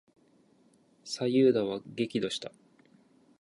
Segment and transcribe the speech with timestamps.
[1.03, 2.51] 左右田は激怒した。